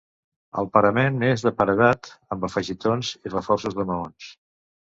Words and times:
El 0.61 0.69
parament 0.77 1.19
és 1.27 1.43
de 1.47 1.51
paredat, 1.59 2.09
amb 2.37 2.49
afegitons 2.49 3.15
i 3.29 3.33
reforços 3.37 3.81
de 3.83 3.87
maons. 3.93 4.33